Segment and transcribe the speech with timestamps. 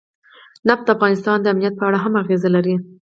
[0.67, 2.75] نفت د افغانستان د امنیت په اړه هم اغېز لري.